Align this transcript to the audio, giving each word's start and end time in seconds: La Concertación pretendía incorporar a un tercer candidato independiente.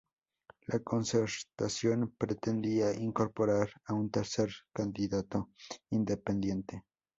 La 0.65 0.79
Concertación 0.79 2.15
pretendía 2.17 2.91
incorporar 2.91 3.69
a 3.85 3.93
un 3.93 4.09
tercer 4.09 4.49
candidato 4.73 5.51
independiente. 5.91 6.83